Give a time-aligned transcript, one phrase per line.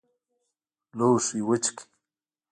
[0.97, 1.85] لوښي وچ کړئ